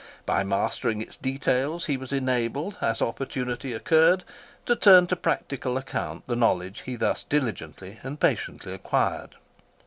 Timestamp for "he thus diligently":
6.87-7.99